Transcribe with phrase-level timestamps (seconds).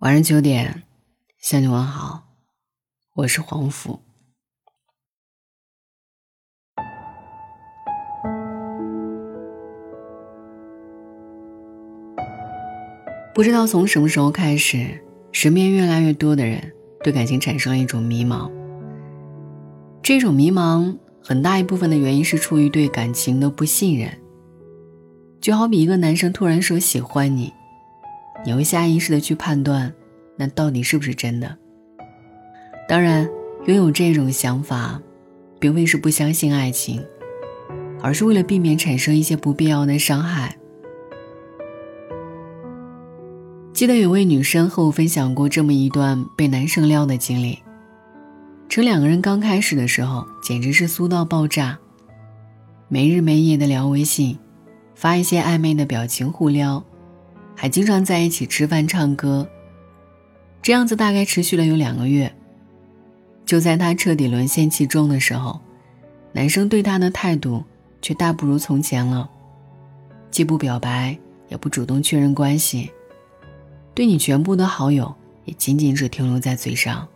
[0.00, 0.82] 晚上九点，
[1.38, 2.24] 向你问好，
[3.14, 4.00] 我是黄甫。
[13.34, 18.50] 不知道从什么时候开始，身边越来越多的人对感情产生了一种迷茫。
[20.02, 24.12] 这种迷茫很大一部分的原因是出于对感情的不信任。
[25.40, 27.50] 就好比一个男生突然说喜欢你。
[28.44, 29.92] 你会下意识的去判断，
[30.36, 31.56] 那到底是不是真的？
[32.88, 33.28] 当然，
[33.66, 35.00] 拥有这种想法，
[35.58, 37.04] 并非是不相信爱情，
[38.00, 40.56] 而是为了避免产生一些不必要的伤害。
[43.72, 47.58] 记得有位女生和我分享过这么一段被男生撩的经历。
[48.68, 51.78] 称两个人刚开始的时候，简直是酥到爆炸，
[52.88, 54.38] 没日没夜的聊微信，
[54.94, 56.84] 发一些暧昧的表情互撩。
[57.56, 59.48] 还经常在一起吃饭、唱歌，
[60.62, 62.32] 这样子大概持续了有两个月。
[63.46, 65.60] 就在他彻底沦陷其中的时候，
[66.32, 67.64] 男生对他的态度
[68.02, 69.30] 却大不如从前了，
[70.30, 71.16] 既不表白，
[71.48, 72.90] 也不主动确认关系，
[73.94, 77.08] 对你全部的好友也仅仅是停留在嘴上。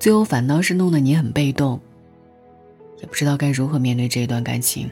[0.00, 1.80] 最后反倒是弄得你很被动，
[3.00, 4.90] 也不知道该如何面对这一段感情。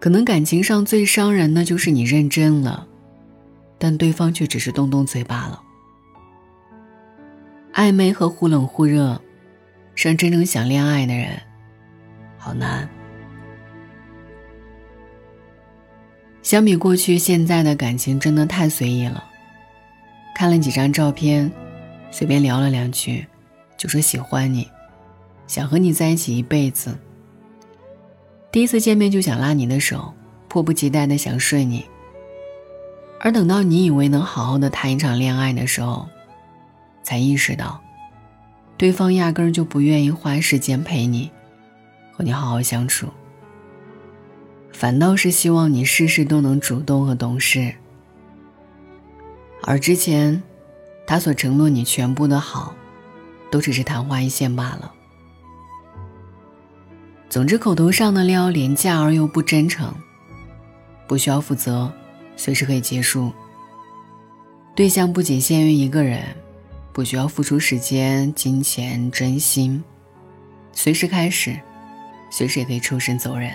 [0.00, 2.86] 可能感情上最伤人的就是你认真了，
[3.78, 5.60] 但对方却只是动动嘴罢了。
[7.74, 9.20] 暧昧和忽冷忽热，
[9.94, 11.40] 让真正想恋爱的人
[12.36, 12.88] 好难。
[16.42, 19.22] 相比过去，现在的感情真的太随意了。
[20.34, 21.50] 看了几张照片，
[22.10, 23.26] 随便聊了两句，
[23.76, 24.68] 就说喜欢你，
[25.46, 26.96] 想和你在一起一辈子。
[28.50, 30.14] 第一次见面就想拉你的手，
[30.48, 31.84] 迫不及待的想睡你。
[33.20, 36.08] 而等到你以为能好好的谈一场恋爱的时候，
[37.02, 37.80] 才意识到，
[38.76, 41.30] 对方压根儿就不愿意花时间陪你，
[42.12, 43.08] 和你好好相处。
[44.72, 47.74] 反倒是希望你事事都能主动和懂事。
[49.62, 50.42] 而之前，
[51.06, 52.74] 他所承诺你全部的好，
[53.50, 54.94] 都只是昙花一现罢了。
[57.30, 59.94] 总之，口头上的撩廉价而又不真诚，
[61.06, 61.92] 不需要负责，
[62.36, 63.30] 随时可以结束。
[64.74, 66.22] 对象不仅限于一个人，
[66.90, 69.84] 不需要付出时间、金钱、真心，
[70.72, 71.54] 随时开始，
[72.30, 73.52] 随时也可以抽身走人。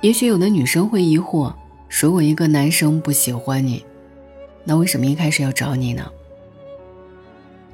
[0.00, 1.52] 也许有的女生会疑惑：
[1.90, 3.84] 如果一个男生不喜欢你，
[4.64, 6.10] 那为什么一开始要找你呢？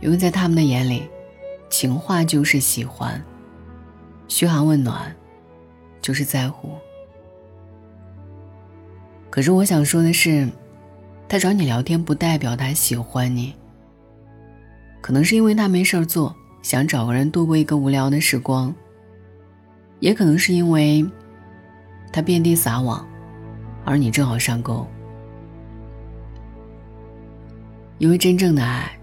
[0.00, 1.04] 因为在他们的眼里。
[1.68, 3.22] 情话就是喜欢，
[4.28, 5.14] 嘘寒问暖，
[6.00, 6.72] 就是在乎。
[9.28, 10.48] 可是我想说的是，
[11.28, 13.54] 他找你聊天不代表他喜欢你。
[15.02, 18.72] 可能是因为他没事儿做，想找个人度过一个无聊的时光；
[20.00, 21.04] 也可能是因为
[22.12, 23.06] 他遍地撒网，
[23.84, 24.86] 而你正好上钩。
[27.98, 28.95] 因为真正的爱。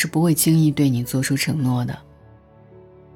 [0.00, 1.98] 是不会轻易对你做出承诺的，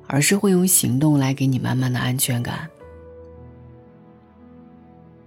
[0.09, 2.69] 而是会用行动来给你满满的安全感。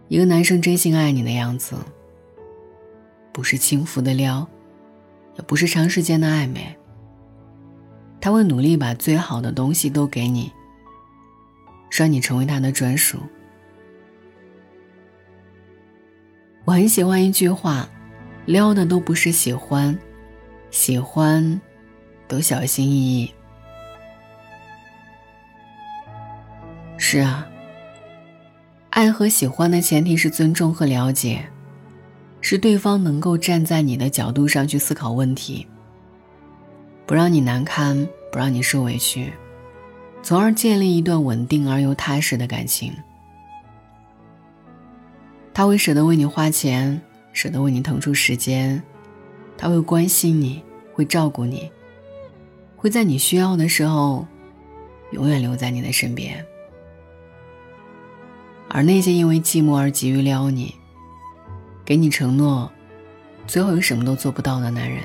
[0.09, 1.77] 一个男生真心爱你的样子，
[3.31, 4.45] 不是轻浮的撩，
[5.38, 6.75] 也不是长时间的暧昧。
[8.19, 10.51] 他会努力把最好的东西都给你，
[11.89, 13.17] 让你成为他的专属。
[16.65, 17.88] 我很喜欢一句话：
[18.45, 19.97] 撩的都不是喜欢。
[20.71, 21.61] 喜欢，
[22.27, 23.31] 都小心翼翼。
[26.97, 27.47] 是啊，
[28.89, 31.45] 爱和喜欢的前提是尊重和了解，
[32.41, 35.67] 是对方能够站在你的角度上去思考问题，
[37.05, 39.31] 不让你难堪，不让你受委屈，
[40.23, 42.93] 从而建立一段稳定而又踏实的感情。
[45.53, 46.99] 他会舍得为你花钱，
[47.31, 48.81] 舍得为你腾出时间。
[49.57, 50.63] 他会关心你，
[50.94, 51.72] 会照顾你，
[52.75, 54.28] 会在你需要的时候，
[55.12, 56.46] 永远留在你的身边。
[58.68, 60.75] 而那些因为寂寞而急于撩你，
[61.86, 62.69] 给你承诺，
[63.48, 65.02] 最后又什么都做不到的男人，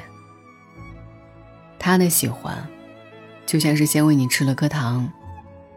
[1.79, 2.67] 他的喜欢，
[3.47, 5.09] 就像是先喂你吃了颗糖，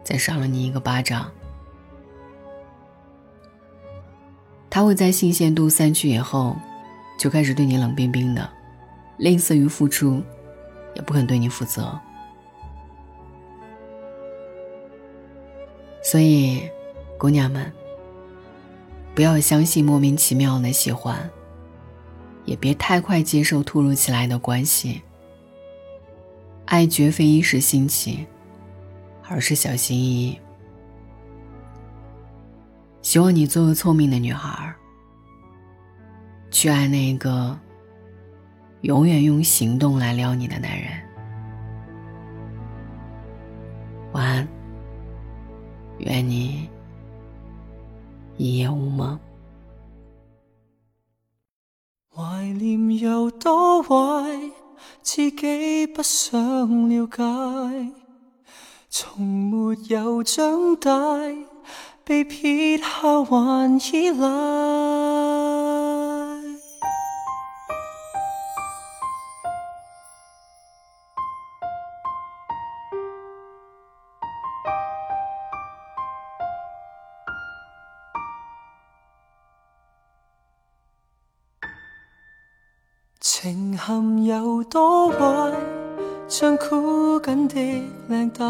[0.02, 1.30] 再赏了你一个巴掌。
[4.68, 6.56] 他会在新鲜度散去以后，
[7.16, 8.50] 就开始对你冷冰冰的。
[9.16, 10.22] 吝啬于付出，
[10.94, 11.98] 也不肯对你负责。
[16.02, 16.68] 所以，
[17.18, 17.72] 姑娘们，
[19.14, 21.30] 不要相信莫名其妙的喜欢，
[22.44, 25.00] 也别太快接受突如其来的关系。
[26.66, 28.26] 爱绝非一时兴起，
[29.28, 30.38] 而是小心翼翼。
[33.00, 34.74] 希望你做个聪明的女孩，
[36.50, 37.58] 去爱那个
[38.84, 40.90] 永远用行动来撩你的男人。
[44.12, 44.46] 晚安，
[45.96, 46.68] 愿你
[48.36, 49.18] 一夜无梦。
[52.14, 53.88] 怀念有多坏，
[55.00, 57.22] 自己不想了解，
[58.90, 60.92] 从没有长大，
[62.04, 65.13] 被撇下还依赖。
[83.44, 85.52] 情陷有多坏，
[86.26, 87.60] 像箍紧的
[88.08, 88.42] 领带，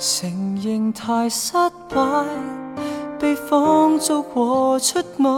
[0.00, 1.52] 承认太失
[1.88, 2.24] 败，
[3.20, 5.30] 被放逐和出卖。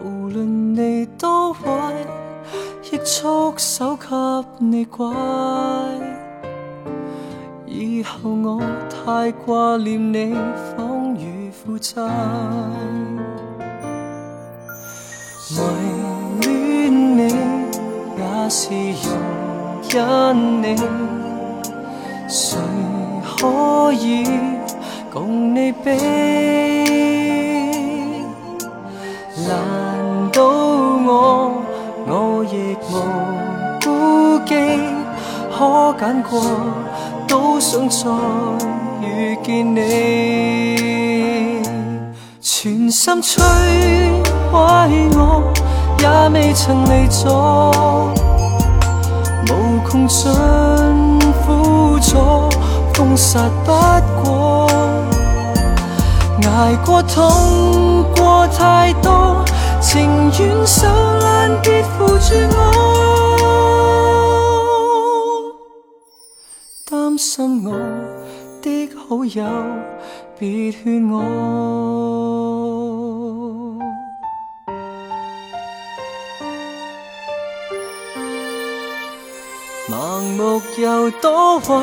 [0.00, 1.66] 无论你多坏，
[2.92, 4.06] 亦束手给
[4.60, 5.12] 你拐。
[7.66, 10.32] 以后我太挂念你，
[10.76, 12.00] 仿如负债。
[15.48, 15.58] 迷
[16.40, 17.22] 恋你
[18.18, 18.64] 也是
[19.06, 19.06] 容
[19.88, 19.94] 忍
[20.60, 20.76] 你，
[22.28, 22.58] 谁
[23.22, 24.26] 可以
[25.12, 25.90] 共你比？
[29.46, 29.48] 难
[30.32, 31.62] 道我
[32.08, 32.92] 我亦无
[33.84, 33.86] 顾
[34.44, 34.50] 忌？
[35.56, 36.42] 可拣过
[37.28, 38.10] 都想再
[39.00, 41.62] 遇见你，
[42.40, 43.40] 全心摧
[44.50, 45.05] 毁，
[46.26, 48.12] 也未曾离座，
[49.46, 50.28] 无穷尽
[51.44, 52.18] 苦楚，
[52.94, 53.70] 封杀不
[54.20, 54.66] 过，
[56.42, 59.44] 挨过痛过太多，
[59.80, 60.88] 情愿受
[61.20, 62.62] 烂，别扶住我，
[66.90, 67.70] 担心我
[68.60, 69.44] 的好友，
[70.36, 72.15] 别劝我。
[80.46, 81.74] 盲目有多坏，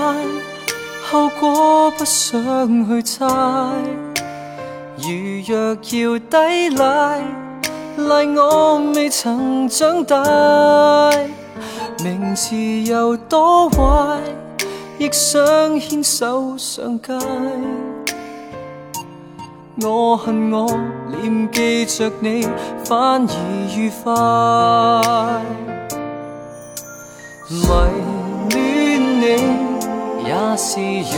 [1.11, 3.25] 后果不想去猜。
[4.95, 5.09] 如
[5.45, 7.21] 若要抵赖，
[7.97, 10.23] 赖我未曾长大。
[12.01, 12.55] 名字
[12.89, 14.21] 有多坏，
[14.97, 17.11] 亦想牵手上街。
[19.81, 20.73] 我恨我
[21.11, 22.47] 念记着你，
[22.85, 23.33] 反而
[23.75, 25.41] 愉快。
[27.49, 28.12] 迷
[30.53, 30.79] 也是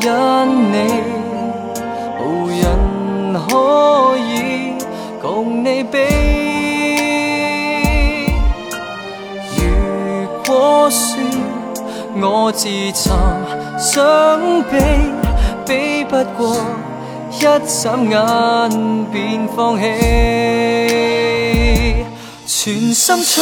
[0.00, 0.74] 忍你，
[2.18, 2.64] 无人
[3.46, 4.72] 可以
[5.20, 5.98] 共你比。
[9.58, 9.60] 如
[10.46, 11.04] 果说
[12.14, 13.12] 我自寻
[13.78, 14.02] 想
[14.70, 14.78] 比，
[15.66, 16.56] 比不过
[17.32, 19.84] 一眨眼便放弃。
[22.46, 23.34] 全心摧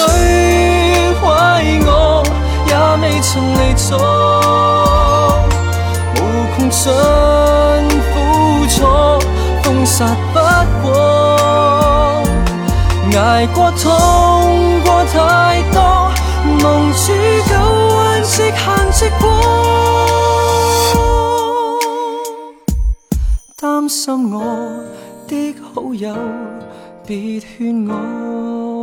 [1.20, 1.24] 毁
[1.86, 2.24] 我，
[2.66, 3.96] 也未曾离座，
[6.84, 6.92] 无穷尽
[8.12, 8.14] 苦
[8.68, 8.76] 楚，
[9.62, 10.38] 封杀不
[10.82, 12.22] 过，
[13.18, 13.82] 挨过痛
[14.84, 15.80] 过太多，
[16.44, 17.02] 蒙住
[17.48, 17.52] 旧
[17.96, 18.62] 患，直行
[18.92, 19.24] 直过，
[23.56, 24.38] 担心我
[25.26, 26.14] 的好友，
[27.06, 28.73] 别劝我。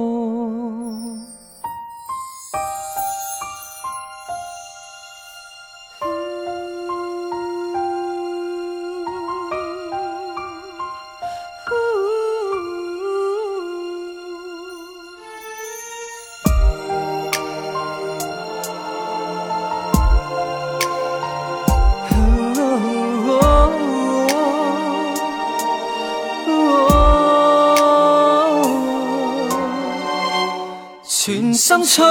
[31.24, 32.02] 全心摧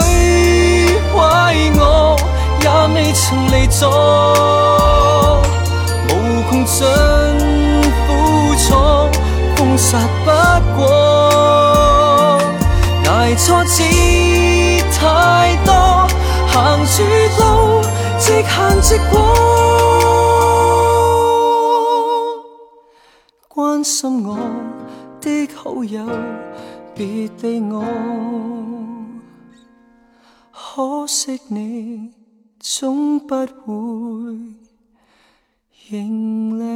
[1.12, 2.16] 坏我，
[2.62, 5.42] 也未曾离座，
[6.06, 6.10] 无
[6.48, 6.86] 穷尽
[8.06, 8.08] 苦
[8.54, 8.68] 楚，
[9.56, 10.30] 封杀不
[10.76, 10.86] 过，
[13.10, 13.82] 挨挫折
[14.96, 15.72] 太多，
[16.46, 17.02] 行绝
[17.40, 17.82] 路，
[18.16, 19.18] 直行直过。
[23.48, 24.38] 关心我
[25.20, 26.06] 的好友，
[27.00, 27.82] 别对我。
[30.52, 32.12] 可惜你
[32.58, 33.46] 总不会
[35.88, 36.69] 认领。